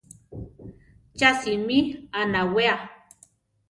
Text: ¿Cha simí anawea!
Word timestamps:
¿Cha 1.17 1.29
simí 1.41 1.79
anawea! 2.21 2.75